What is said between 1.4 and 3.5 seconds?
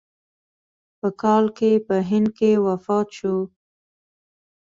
کې په هند کې وفات شو.